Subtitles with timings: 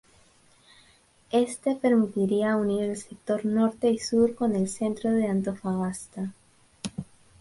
[1.29, 6.33] Este permitiría unir el sector norte y sur con el centro de Antofagasta.